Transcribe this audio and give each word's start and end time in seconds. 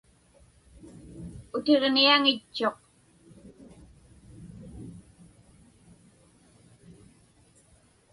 Utiġniaŋitchuq. 1.55 2.79